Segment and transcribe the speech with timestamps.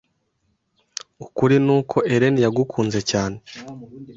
[1.25, 3.37] Ukuri nuko, Ellen yagukunze cyane.